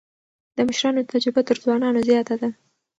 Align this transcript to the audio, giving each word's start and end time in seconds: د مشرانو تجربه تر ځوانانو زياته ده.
د 0.55 0.57
مشرانو 0.67 1.07
تجربه 1.13 1.41
تر 1.47 1.57
ځوانانو 1.63 1.99
زياته 2.09 2.35
ده. 2.41 2.49